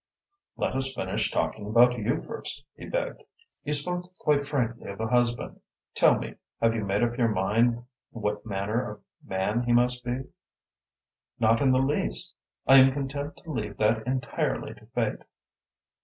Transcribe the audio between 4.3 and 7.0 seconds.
frankly of a husband. Tell me, have you